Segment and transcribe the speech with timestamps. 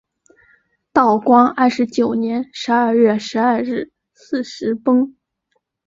[0.91, 5.15] 道光二十九年十二月十二日巳时崩。